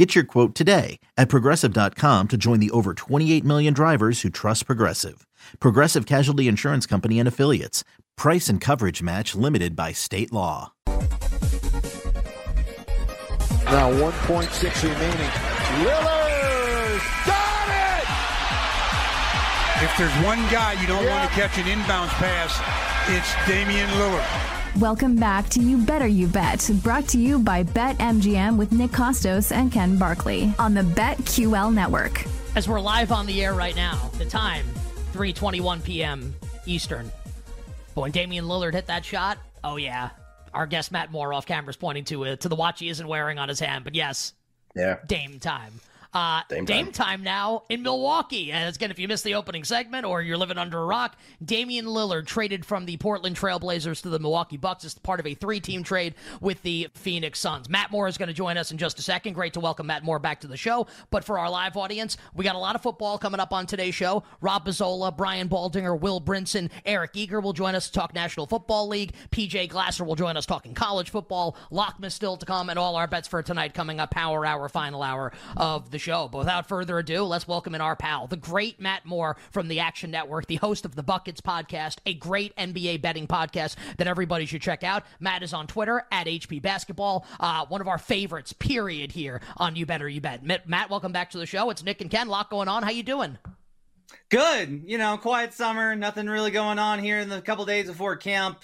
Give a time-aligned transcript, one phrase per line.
[0.00, 4.64] Get your quote today at progressive.com to join the over 28 million drivers who trust
[4.64, 5.26] Progressive.
[5.58, 7.84] Progressive Casualty Insurance Company and Affiliates.
[8.16, 10.72] Price and coverage match limited by state law.
[13.66, 15.32] Now 1.6 remaining.
[15.84, 18.08] Lillard got it!
[19.84, 22.58] If there's one guy you don't want to catch an inbounds pass,
[23.10, 24.59] it's Damian Lillard.
[24.78, 29.50] Welcome back to You Better You Bet, brought to you by BetMGM with Nick Kostos
[29.50, 32.24] and Ken Barkley on the BetQL network.
[32.54, 34.64] As we're live on the air right now, the time
[35.12, 36.34] 3:21 p.m.
[36.66, 37.10] Eastern.
[37.96, 40.10] But when Damian Lillard hit that shot, oh yeah,
[40.54, 43.06] our guest Matt Moore off camera is pointing to uh, to the watch he isn't
[43.06, 44.34] wearing on his hand, but yes,
[44.76, 45.72] yeah, Dame time.
[46.12, 46.92] Uh, Dame, Dame time.
[46.92, 47.22] time.
[47.22, 48.50] now in Milwaukee.
[48.50, 51.86] And again, if you missed the opening segment or you're living under a rock, Damian
[51.86, 55.60] Lillard traded from the Portland Trailblazers to the Milwaukee Bucks as part of a three
[55.60, 57.68] team trade with the Phoenix Suns.
[57.68, 59.34] Matt Moore is going to join us in just a second.
[59.34, 60.88] Great to welcome Matt Moore back to the show.
[61.10, 63.94] But for our live audience, we got a lot of football coming up on today's
[63.94, 64.24] show.
[64.40, 68.88] Rob Pizzola, Brian Baldinger, Will Brinson, Eric Eager will join us to talk National Football
[68.88, 69.12] League.
[69.30, 71.56] PJ Glasser will join us talking college football.
[71.70, 75.04] Lockman still to come, and all our bets for tonight coming up, power hour, final
[75.04, 76.28] hour of the show.
[76.28, 79.80] But without further ado, let's welcome in our pal, the great Matt Moore from the
[79.80, 84.46] Action Network, the host of the Buckets podcast, a great NBA betting podcast that everybody
[84.46, 85.04] should check out.
[85.20, 89.76] Matt is on Twitter at HP Basketball, uh, one of our favorites, period, here on
[89.76, 90.44] You Better You Bet.
[90.44, 91.70] Matt, welcome back to the show.
[91.70, 92.26] It's Nick and Ken.
[92.26, 92.82] A lot going on.
[92.82, 93.38] How you doing?
[94.28, 94.82] Good.
[94.86, 95.94] You know, quiet summer.
[95.94, 98.60] Nothing really going on here in the couple days before camp.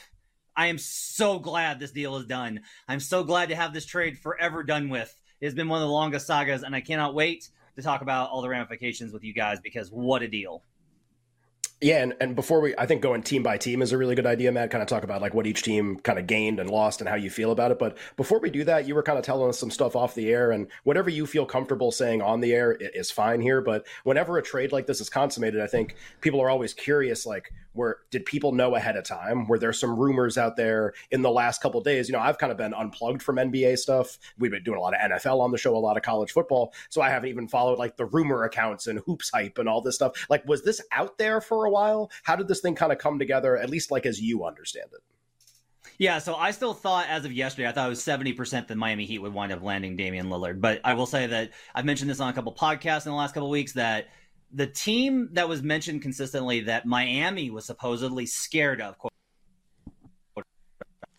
[0.57, 2.63] I am so glad this deal is done.
[2.89, 5.15] I'm so glad to have this trade forever done with.
[5.41, 8.43] It's been one of the longest sagas, and I cannot wait to talk about all
[8.43, 10.63] the ramifications with you guys because what a deal.
[11.83, 14.25] Yeah, and, and before we, I think going team by team is a really good
[14.25, 14.71] idea, Matt.
[14.71, 17.17] Kind of talk about like what each team kind of gained and lost and how
[17.17, 17.79] you feel about it.
[17.79, 20.31] But before we do that, you were kind of telling us some stuff off the
[20.31, 23.61] air, and whatever you feel comfortable saying on the air is fine here.
[23.61, 27.53] But whenever a trade like this is consummated, I think people are always curious, like,
[27.77, 29.47] where did people know ahead of time?
[29.47, 32.09] Were there some rumors out there in the last couple days?
[32.09, 34.19] You know, I've kind of been unplugged from NBA stuff.
[34.39, 36.75] We've been doing a lot of NFL on the show, a lot of college football,
[36.89, 39.95] so I haven't even followed like the rumor accounts and hoops hype and all this
[39.95, 40.27] stuff.
[40.29, 42.11] Like, was this out there for a while?
[42.23, 43.57] How did this thing kind of come together?
[43.57, 45.01] At least like as you understand it.
[45.99, 49.07] Yeah, so I still thought as of yesterday, I thought it was 70% that Miami
[49.07, 50.61] Heat would wind up landing Damian Lillard.
[50.61, 53.33] But I will say that I've mentioned this on a couple podcasts in the last
[53.33, 54.09] couple weeks that
[54.57, 59.13] the team that was mentioned consistently that Miami was supposedly scared of, quote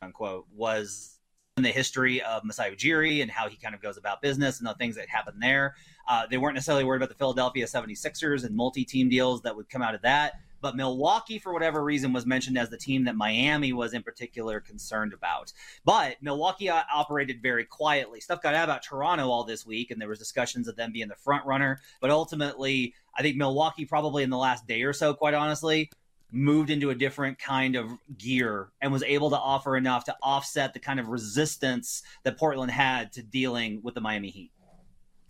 [0.02, 1.20] unquote, was
[1.56, 4.68] in the history of Masai Ujiri and how he kind of goes about business and
[4.68, 5.76] the things that happen there.
[6.10, 9.70] Uh, they weren't necessarily worried about the Philadelphia 76ers and multi team deals that would
[9.70, 10.34] come out of that.
[10.62, 14.60] But Milwaukee, for whatever reason, was mentioned as the team that Miami was in particular
[14.60, 15.54] concerned about.
[15.86, 18.20] But Milwaukee uh, operated very quietly.
[18.22, 21.08] Stuff got out about Toronto all this week, and there was discussions of them being
[21.08, 21.80] the front runner.
[22.02, 25.90] But ultimately, I think Milwaukee probably in the last day or so, quite honestly,
[26.32, 30.74] moved into a different kind of gear and was able to offer enough to offset
[30.74, 34.52] the kind of resistance that Portland had to dealing with the Miami Heat.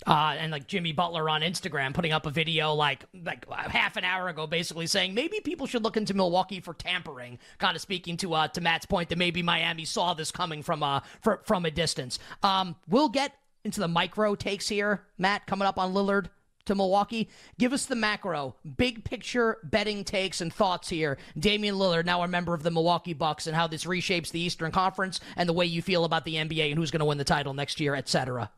[0.06, 4.04] Uh, and like Jimmy Butler on Instagram putting up a video like like half an
[4.04, 7.40] hour ago, basically saying maybe people should look into Milwaukee for tampering.
[7.58, 10.84] Kind of speaking to uh, to Matt's point that maybe Miami saw this coming from
[10.84, 12.20] uh for, from a distance.
[12.44, 16.28] Um, we'll get into the micro takes here, Matt, coming up on Lillard
[16.68, 17.30] to Milwaukee.
[17.58, 21.18] Give us the macro, big picture betting takes and thoughts here.
[21.38, 24.72] Damian Lillard, now a member of the Milwaukee Bucks, and how this reshapes the Eastern
[24.72, 27.24] Conference and the way you feel about the NBA and who's going to win the
[27.24, 28.52] title next year, etc.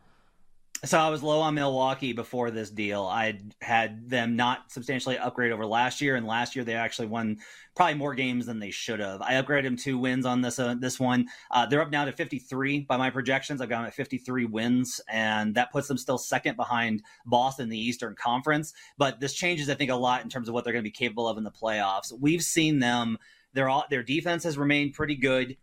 [0.85, 3.03] So I was low on Milwaukee before this deal.
[3.03, 7.39] I had them not substantially upgrade over last year, and last year they actually won
[7.75, 9.21] probably more games than they should have.
[9.21, 11.27] I upgraded them two wins on this uh, this one.
[11.51, 13.59] Uh, they're up now to 53 by my projections.
[13.59, 17.69] I've got them at 53 wins, and that puts them still second behind Boston in
[17.69, 18.71] the Eastern Conference.
[18.97, 20.91] But this changes, I think, a lot in terms of what they're going to be
[20.91, 22.13] capable of in the playoffs.
[22.17, 23.17] We've seen them;
[23.51, 25.57] their their defense has remained pretty good.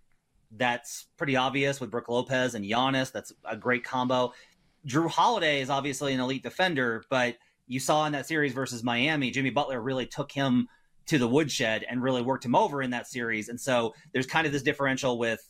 [0.51, 3.13] That's pretty obvious with Brook Lopez and Giannis.
[3.13, 4.33] That's a great combo.
[4.87, 7.37] Jrue Holiday is obviously an elite defender, but
[7.67, 10.69] you saw in that series versus Miami, Jimmy Butler really took him
[11.07, 13.49] to the woodshed and really worked him over in that series.
[13.49, 15.41] And so there's kind of this differential with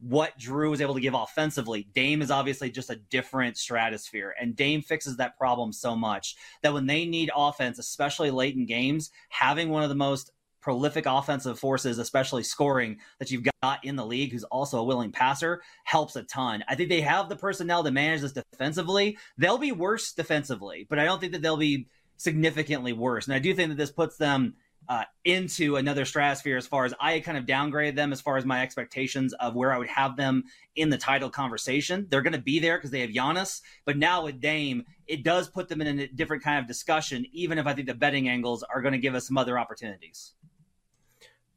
[0.00, 1.88] what Jrue was able to give offensively.
[1.94, 6.74] Dame is obviously just a different stratosphere, and Dame fixes that problem so much that
[6.74, 11.58] when they need offense, especially late in games, having one of the most prolific offensive
[11.58, 16.16] forces, especially scoring, that you've got in the league, who's also a willing passer, helps
[16.16, 16.64] a ton.
[16.68, 19.18] I think they have the personnel to manage this defensively.
[19.36, 23.26] They'll be worse defensively, but I don't think that they'll be significantly worse.
[23.26, 24.54] And I do think that this puts them
[24.88, 28.44] uh, into another stratosphere as far as I kind of downgraded them as far as
[28.44, 30.44] my expectations of where I would have them
[30.74, 32.06] in the title conversation.
[32.08, 35.48] They're going to be there because they have Giannis, but now with Dame, it does
[35.48, 38.62] put them in a different kind of discussion, even if I think the betting angles
[38.62, 40.32] are going to give us some other opportunities.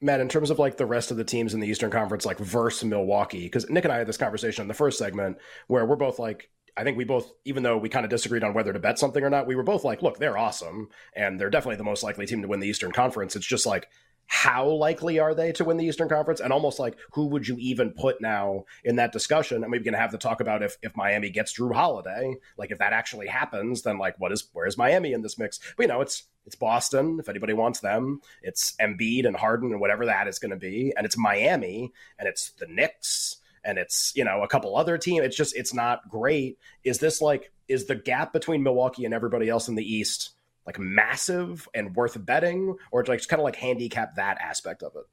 [0.02, 2.38] Matt, in terms of like the rest of the teams in the Eastern Conference, like
[2.38, 5.38] versus Milwaukee, because Nick and I had this conversation in the first segment
[5.68, 8.54] where we're both like, I think we both, even though we kind of disagreed on
[8.54, 10.90] whether to bet something or not, we were both like, look, they're awesome.
[11.16, 13.36] And they're definitely the most likely team to win the Eastern Conference.
[13.36, 13.88] It's just like,
[14.28, 16.40] how likely are they to win the Eastern Conference?
[16.40, 19.64] And almost like, who would you even put now in that discussion?
[19.64, 22.72] And we're going to have to talk about if, if Miami gets Jrue Holiday, like
[22.72, 25.60] if that actually happens, then like, what is, where is Miami in this mix?
[25.78, 27.18] But you know, it's, it's Boston.
[27.20, 30.94] If anybody wants them, it's Embiid and Harden and whatever that is going to be.
[30.96, 35.24] And it's Miami and it's the Knicks and it's you know a couple other team.
[35.24, 36.60] It's just it's not great.
[36.84, 40.32] Is this like is the gap between Milwaukee and everybody else in the East
[40.66, 44.94] like massive and worth betting, or like just kind of like handicap that aspect of
[44.96, 45.06] it?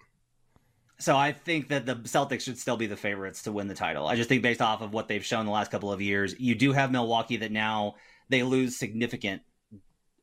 [0.98, 4.06] So I think that the Celtics should still be the favorites to win the title.
[4.06, 6.54] I just think based off of what they've shown the last couple of years, you
[6.54, 7.96] do have Milwaukee that now
[8.28, 9.42] they lose significant.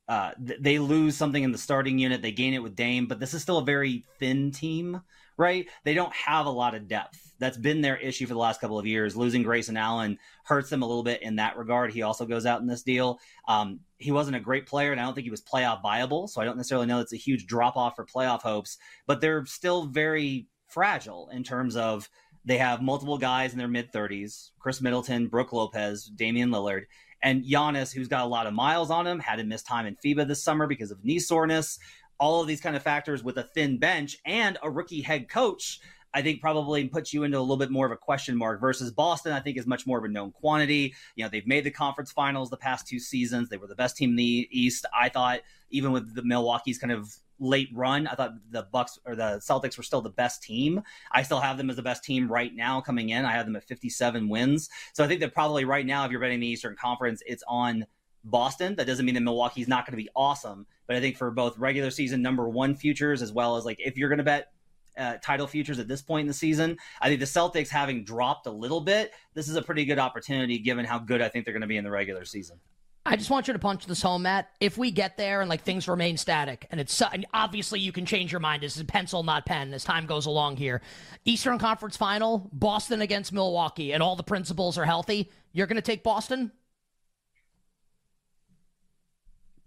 [0.07, 2.21] Uh, they lose something in the starting unit.
[2.21, 5.01] They gain it with Dame, but this is still a very thin team
[5.39, 5.67] right?
[5.85, 7.28] They don't have a lot of depth.
[7.39, 9.15] That's been their issue for the last couple of years.
[9.15, 11.91] Losing Grayson Allen hurts them a little bit in that regard.
[11.91, 13.19] He also goes out in this deal.
[13.47, 16.27] Um, he wasn't a great player, and I don't think he was playoff viable.
[16.27, 18.77] So I don't necessarily know it's a huge drop off for playoff hopes,
[19.07, 22.09] but they're still very fragile in terms of
[22.45, 26.83] they have multiple guys in their mid 30s Khris Middleton, Brook Lopez, Damian Lillard.
[27.21, 29.97] And Giannis, who's got a lot of miles on him, had to miss time in
[29.97, 31.79] FIBA this summer because of knee soreness
[32.19, 35.79] all of these kind of factors with a thin bench and a rookie head coach,
[36.13, 38.91] I think probably puts you into a little bit more of a question mark versus
[38.91, 40.93] Boston, I think is much more of a known quantity.
[41.15, 43.49] You know, they've made the conference finals the past two seasons.
[43.49, 44.85] They were the best team in the East.
[44.97, 49.15] I thought even with the Milwaukee's kind of late run, I thought the Bucks or
[49.15, 50.81] the Celtics were still the best team.
[51.11, 53.25] I still have them as the best team right now coming in.
[53.25, 54.69] I have them at 57 wins.
[54.93, 57.85] So I think that probably right now, if you're betting the Eastern Conference, it's on
[58.23, 58.75] Boston.
[58.75, 61.57] That doesn't mean that Milwaukee's not going to be awesome, but I think for both
[61.57, 64.51] regular season number one futures as well as like if you're going to bet
[64.99, 68.47] uh, title futures at this point in the season, I think the Celtics having dropped
[68.47, 71.53] a little bit, this is a pretty good opportunity given how good I think they're
[71.53, 72.59] going to be in the regular season.
[73.05, 74.49] I just want you to punch this home, Matt.
[74.59, 78.05] If we get there and like things remain static, and it's and obviously you can
[78.05, 78.61] change your mind.
[78.61, 80.81] This is pencil, not pen, as time goes along here.
[81.25, 85.31] Eastern Conference Final, Boston against Milwaukee, and all the principles are healthy.
[85.53, 86.51] You're going to take Boston?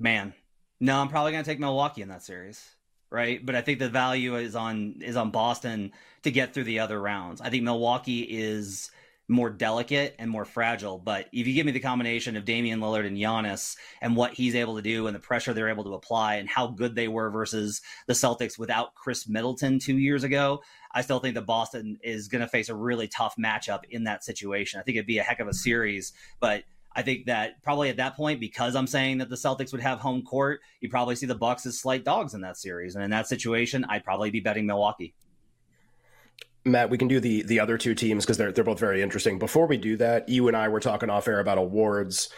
[0.02, 0.34] man,
[0.81, 2.69] no, I'm probably going to take Milwaukee in that series,
[3.12, 3.44] right?
[3.44, 5.92] But I think the value is on is on Boston
[6.22, 7.40] to get through the other rounds.
[7.40, 8.90] I think Milwaukee is
[9.28, 10.98] more delicate and more fragile.
[10.98, 14.54] But if you give me the combination of Damian Lillard and Giannis and what he's
[14.54, 17.30] able to do and the pressure they're able to apply and how good they were
[17.30, 20.62] versus the Celtics without Khris Middleton two years ago,
[20.92, 24.24] I still think that Boston is going to face a really tough matchup in that
[24.24, 24.80] situation.
[24.80, 26.64] I think it'd be a heck of a series, but
[26.94, 29.98] I think that probably at that point, because I'm saying that the Celtics would have
[29.98, 32.94] home court, you probably see the Bucks as slight dogs in that series.
[32.94, 35.14] And in that situation, I'd probably be betting Milwaukee.
[36.64, 39.38] Matt, we can do the the other two teams because they're they're both very interesting.
[39.38, 42.28] Before we do that, you and I were talking off air about awards.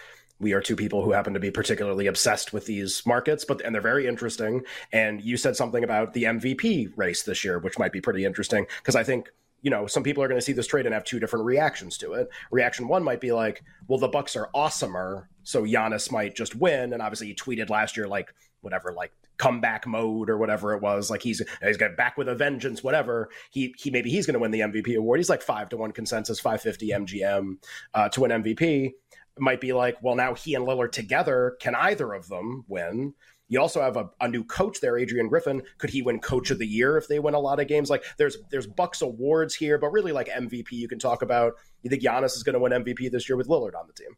[0.41, 3.75] We are two people who happen to be particularly obsessed with these markets, but and
[3.75, 4.63] they're very interesting.
[4.93, 8.67] And you said something about the MVP race this year, which might be pretty interesting
[8.79, 9.31] because I think
[9.65, 11.97] you know, some people are going to see this trade and have two different reactions
[11.97, 12.29] to it.
[12.51, 16.93] Reaction one might be like, well, the Bucks are awesomer, so Giannis might just win.
[16.93, 21.11] And obviously, he tweeted last year like whatever, like comeback mode or whatever it was.
[21.11, 23.31] Like he's he's got back with a vengeance, whatever.
[23.51, 25.19] He he maybe he's going to win the MVP award.
[25.19, 27.57] He's like five to one consensus, five fifty MGM
[27.95, 28.93] uh, to win MVP.
[29.39, 33.15] might be like, well, now he and Lillard together can either of them win?
[33.49, 35.63] You also have a, a, new coach there, Adrian Griffin.
[35.79, 37.91] Could he win Coach of the Year if they win a lot of games?
[37.91, 41.53] Like there's there's Bucks awards here, but really like MVP you can talk about.
[41.83, 44.17] You think Giannis is going to win MVP this year with Lillard on the team?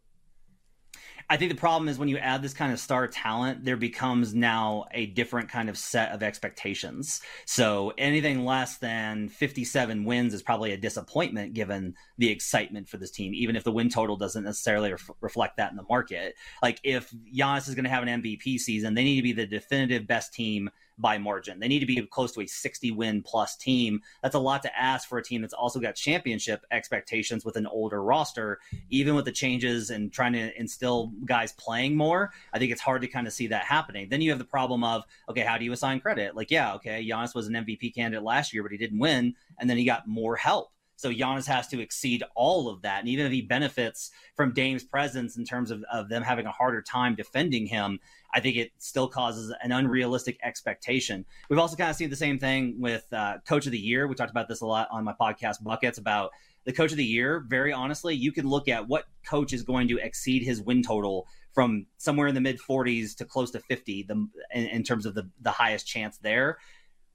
[1.28, 4.32] I think the problem is when you add this kind of star talent, there becomes
[4.32, 7.20] now a different kind of set of expectations.
[7.46, 13.10] So anything less than 57 wins is probably a disappointment given the excitement for this
[13.10, 16.36] team, even if the win total doesn't necessarily ref- reflect that in the market.
[16.62, 19.46] Like if Giannis is going to have an MVP season, they need to be the
[19.46, 21.60] definitive best team by margin.
[21.60, 24.00] They need to be close to a 60 win plus team.
[24.22, 27.66] That's a lot to ask for a team that's also got championship expectations with an
[27.66, 28.58] older roster.
[28.90, 33.02] Even with the changes and trying to instill guys playing more, I think it's hard
[33.02, 34.08] to kind of see that happening.
[34.08, 36.34] Then you have the problem of, okay, how do you assign credit?
[36.34, 39.34] Like, yeah, okay, Giannis was an MVP candidate last year, but he didn't win.
[39.58, 40.70] And then he got more help.
[40.96, 43.00] So Giannis has to exceed all of that.
[43.00, 46.50] And even if he benefits from Dame's presence in terms of, of them having a
[46.50, 48.00] harder time defending him,
[48.34, 51.24] I think it still causes an unrealistic expectation.
[51.48, 54.08] We've also kind of seen the same thing with uh, Coach of the Year.
[54.08, 56.32] We talked about this a lot on my podcast, Buckets, about
[56.64, 57.44] the Coach of the Year.
[57.46, 61.26] Very honestly, you can look at what coach is going to exceed his win total
[61.52, 65.14] from somewhere in the mid 40s to close to 50 the, in, in terms of
[65.14, 66.58] the, the highest chance there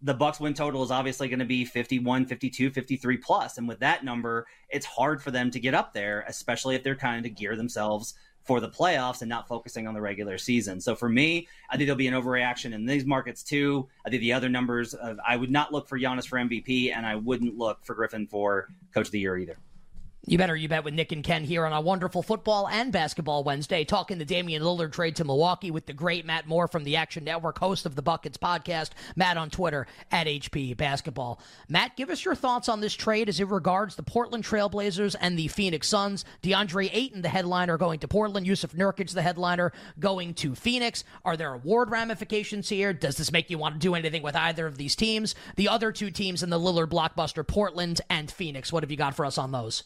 [0.01, 3.57] the bucks win total is obviously going to be 51 52 53 plus.
[3.57, 6.95] And with that number it's hard for them to get up there especially if they're
[6.95, 10.81] kind of gear themselves for the playoffs and not focusing on the regular season.
[10.81, 13.87] So for me i think there'll be an overreaction in these markets too.
[14.05, 17.05] I think the other numbers uh, i would not look for Giannis for mvp and
[17.05, 19.57] i wouldn't look for griffin for coach of the year either
[20.27, 23.43] you better you bet with Nick and Ken here on a wonderful football and basketball
[23.43, 26.95] Wednesday, talking the Damian Lillard trade to Milwaukee with the great Matt Moore from the
[26.95, 28.91] Action Network, host of the Buckets podcast.
[29.15, 31.41] Matt on Twitter at HP Basketball.
[31.67, 35.39] Matt, give us your thoughts on this trade as it regards the Portland Trailblazers and
[35.39, 36.23] the Phoenix Suns.
[36.43, 38.45] DeAndre Ayton, the headliner, going to Portland.
[38.45, 41.03] Yusuf Nurkic, the headliner, going to Phoenix.
[41.25, 42.93] Are there award ramifications here?
[42.93, 45.33] Does this make you want to do anything with either of these teams?
[45.55, 48.71] The other two teams in the Lillard blockbuster, Portland and Phoenix.
[48.71, 49.81] What have you got for us on those?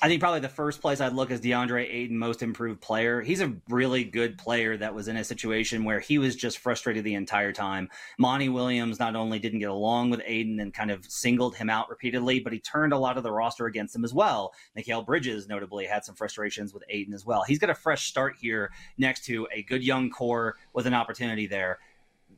[0.00, 3.20] I think probably the first place I'd look is DeAndre Ayton, most improved player.
[3.20, 7.02] He's a really good player that was in a situation where he was just frustrated
[7.02, 7.88] the entire time.
[8.16, 11.90] Monty Williams not only didn't get along with Ayton and kind of singled him out
[11.90, 14.52] repeatedly, but he turned a lot of the roster against him as well.
[14.76, 17.42] Mikal Bridges notably had some frustrations with Ayton as well.
[17.42, 21.48] He's got a fresh start here next to a good young core with an opportunity
[21.48, 21.80] there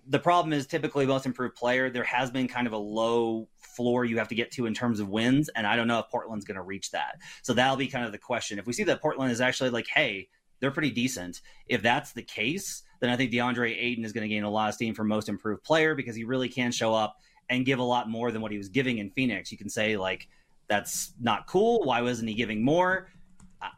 [0.09, 1.91] the problem is typically most improved player.
[1.91, 5.01] There has been kind of a low floor you have to get to in terms
[5.01, 7.17] of wins, and I don't know if Portland's going to reach that.
[7.43, 8.59] So that'll be kind of the question.
[8.59, 10.29] If we see that Portland is actually like, hey,
[10.61, 11.41] they're pretty decent.
[11.67, 14.69] If that's the case, then I think DeAndre Ayton is going to gain a lot
[14.69, 17.17] of steam for most improved player because he really can show up
[17.49, 19.51] and give a lot more than what he was giving in Phoenix.
[19.51, 20.29] You can say like
[20.69, 21.83] that's not cool.
[21.83, 23.09] Why wasn't he giving more?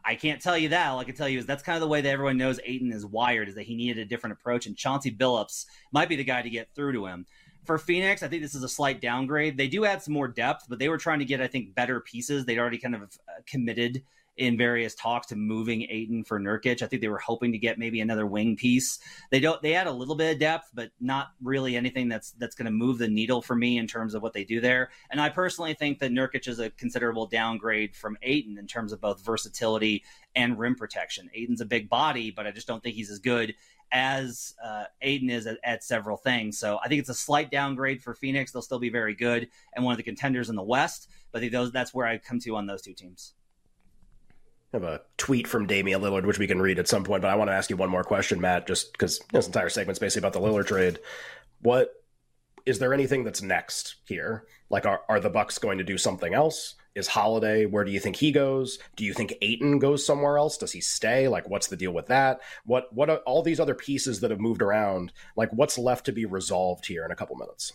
[0.05, 0.87] I can't tell you that.
[0.89, 2.91] All I can tell you is that's kind of the way that everyone knows Ayton
[2.91, 6.23] is wired, is that he needed a different approach, and Chauncey Billups might be the
[6.23, 7.25] guy to get through to him.
[7.65, 9.57] For Phoenix, I think this is a slight downgrade.
[9.57, 12.01] They do add some more depth, but they were trying to get, I think, better
[12.01, 12.45] pieces.
[12.45, 14.03] They'd already kind of uh, committed
[14.37, 16.81] in various talks to moving Ayton for Nurkic.
[16.81, 18.99] I think they were hoping to get maybe another wing piece.
[19.29, 19.61] They don't.
[19.61, 22.71] They add a little bit of depth, but not really anything that's that's going to
[22.71, 24.89] move the needle for me in terms of what they do there.
[25.11, 29.01] And I personally think that Nurkic is a considerable downgrade from Ayton in terms of
[29.01, 30.03] both versatility
[30.35, 31.29] and rim protection.
[31.33, 33.53] Ayton's a big body, but I just don't think he's as good
[33.91, 36.57] as uh, Ayton is at, at, several things.
[36.57, 38.51] So I think it's a slight downgrade for Phoenix.
[38.51, 41.09] They'll still be very good and one of the contenders in the West.
[41.31, 43.35] But those that's where I come to on those two teams
[44.73, 47.21] have a tweet from Damian Lillard, which we can read at some point.
[47.21, 49.99] But I want to ask you one more question, Matt, just because this entire segment's
[49.99, 50.99] basically about the Lillard trade.
[51.61, 51.91] What
[52.65, 54.45] is there anything that's next here?
[54.69, 56.75] Like, are, are the Bucks going to do something else?
[56.95, 57.65] Is Holiday?
[57.65, 58.77] Where do you think he goes?
[58.95, 60.57] Do you think Ayton goes somewhere else?
[60.57, 61.27] Does he stay?
[61.27, 62.41] Like, what's the deal with that?
[62.65, 65.11] What what are all these other pieces that have moved around?
[65.35, 67.73] Like, what's left to be resolved here in a couple minutes?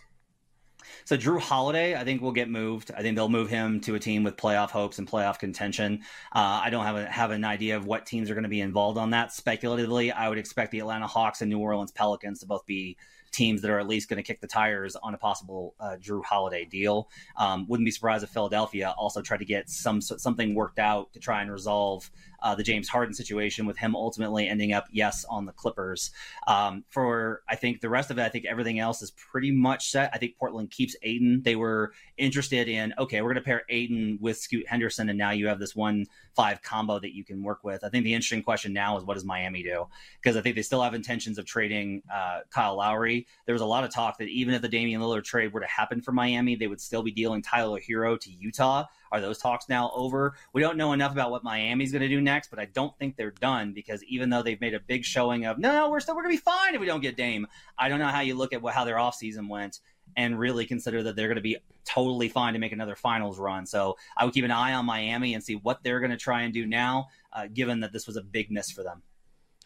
[1.09, 2.91] So Jrue Holiday, I think will get moved.
[2.95, 6.03] I think they'll move him to a team with playoff hopes and playoff contention.
[6.35, 8.61] Uh, I don't have a, have an idea of what teams are going to be
[8.61, 9.33] involved on that.
[9.33, 12.99] Speculatively, I would expect the Atlanta Hawks and New Orleans Pelicans to both be
[13.31, 16.25] teams that are at least going to kick the tires on a possible uh, Jrue
[16.25, 17.09] Holiday deal.
[17.37, 21.21] Um, wouldn't be surprised if Philadelphia also tried to get some something worked out to
[21.21, 25.45] try and resolve uh, the James Harden situation, with him ultimately ending up yes on
[25.45, 26.11] the Clippers.
[26.47, 29.91] Um, for I think the rest of it, I think everything else is pretty much
[29.91, 30.11] set.
[30.13, 31.43] I think Portland keeps Ayton.
[31.43, 35.31] They were interested in okay, we're going to pair Ayton with Scoot Henderson, and now
[35.31, 37.83] you have this one five combo that you can work with.
[37.85, 39.87] I think the interesting question now is what does Miami do?
[40.23, 43.27] Because I think they still have intentions of trading uh, Kyle Lowry.
[43.47, 45.67] There was a lot of talk that even if the Damian Lillard trade were to
[45.67, 48.85] happen for Miami, they would still be dealing Tyler Herro to Utah.
[49.11, 50.35] Are those talks now over?
[50.53, 53.17] We don't know enough about what Miami's going to do next, but I don't think
[53.17, 56.15] they're done because even though they've made a big showing of no, no we're still
[56.15, 57.47] we're going to be fine if we don't get Dame.
[57.79, 59.81] I don't know how you look at what, how their offseason went
[60.19, 63.65] and really consider that they're going to be totally fine to make another finals run.
[63.65, 66.43] So I would keep an eye on Miami and see what they're going to try
[66.43, 69.01] and do now, uh, given that this was a big miss for them.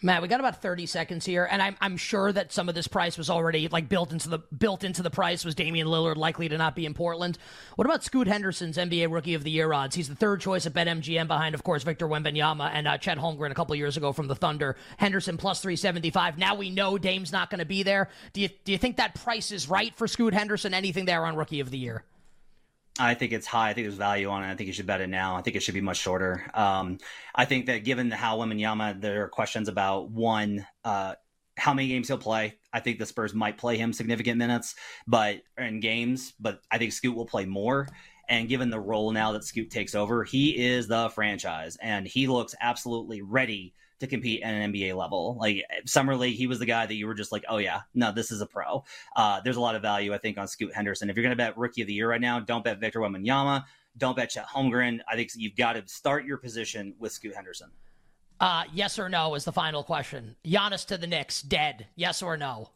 [0.04, 2.88] Matt, we got about 30 seconds here, and I'm, I'm sure that some of this
[2.88, 5.44] price was already like built into the built into the price.
[5.44, 7.38] Was Damian Lillard likely to not be in Portland?
[7.76, 9.94] What about Scoot Henderson's NBA Rookie of the Year odds?
[9.94, 13.52] He's the third choice at BetMGM behind, of course, Victor Wembanyama and uh, Chet Holmgren
[13.52, 14.76] a couple years ago from the Thunder.
[14.96, 16.36] Henderson plus 375.
[16.36, 18.08] Now we know Dame's not going to be there.
[18.32, 20.74] Do you do you think that price is right for Scoot Henderson?
[20.74, 22.02] Anything there on Rookie of the Year?
[22.98, 23.70] I think it's high.
[23.70, 24.50] I think there's value on it.
[24.50, 25.36] I think you should bet it now.
[25.36, 26.44] I think it should be much shorter.
[26.52, 26.98] Um,
[27.34, 31.14] I think that given how Wembanyama, there are questions about one, uh,
[31.56, 32.58] how many games he'll play.
[32.72, 34.74] I think the Spurs might play him significant minutes,
[35.06, 37.88] but in games, but I think Scoot will play more.
[38.28, 42.26] And given the role now that Scoot takes over, he is the franchise, and he
[42.26, 45.36] looks absolutely ready to compete at an NBA level.
[45.40, 48.12] Like summer league, he was the guy that you were just like, oh yeah, no,
[48.12, 48.84] this is a pro.
[49.16, 51.10] Uh, there's a lot of value, I think, on Scoot Henderson.
[51.10, 53.64] If you're going to bet rookie of the year right now, don't bet Victor Wembanyama.
[53.98, 55.00] Don't bet Chet Holmgren.
[55.10, 57.70] I think you've got to start your position with Scoot Henderson.
[58.40, 60.34] Uh, yes or no is the final question.
[60.44, 61.86] Giannis to the Knicks, dead.
[61.94, 62.70] Yes or no?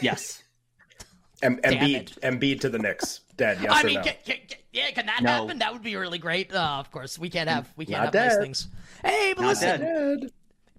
[0.00, 0.42] Yes.
[1.42, 3.58] M- Embiid, Embiid to the Knicks, dead.
[3.60, 4.02] Yes I or mean, no?
[4.02, 5.30] can, can, can, yeah, can that No.
[5.30, 5.58] happen?
[5.58, 6.54] That would be really great.
[6.54, 8.68] Uh, of course, we can't have we can't Not have nice things.
[9.04, 10.32] Hey, but Not listen, dead.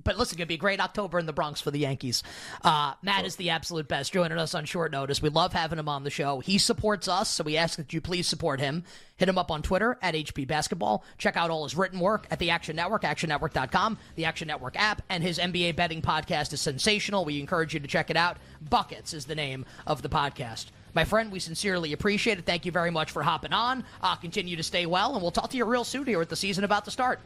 [0.04, 2.24] but listen, it'd be a great October in the Bronx for the Yankees.
[2.64, 5.22] Uh, Matt is the absolute best, joining us on short notice.
[5.22, 6.40] We love having him on the show.
[6.40, 8.84] He supports us, so we ask that you please support him.
[9.18, 11.04] Hit him up on Twitter at HP Basketball.
[11.18, 15.02] Check out all his written work at the Action Network, actionnetwork.com, the Action Network app,
[15.10, 17.26] and his NBA betting podcast is sensational.
[17.26, 18.38] We encourage you to check it out.
[18.70, 20.66] Buckets is the name of the podcast.
[20.94, 22.46] My friend, we sincerely appreciate it.
[22.46, 23.84] Thank you very much for hopping on.
[24.02, 26.38] Uh, continue to stay well, and we'll talk to you real soon here with the
[26.38, 27.20] season about to start.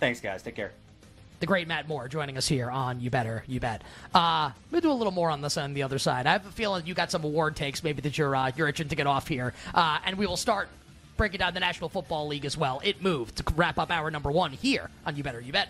[0.00, 0.42] Thanks, guys.
[0.42, 0.72] Take care.
[1.40, 3.82] the great Matt Moore joining us here on You Better You Bet.
[4.14, 6.26] Uh, we'll do a little more on this on the other side.
[6.26, 8.88] I have a feeling you got some award takes maybe that you're uh, you're itching
[8.88, 10.68] to get off here, uh, and we will start
[11.16, 12.80] breaking down the National Football League as well.
[12.84, 15.68] It moved to wrap up our number one here on You Better You Bet.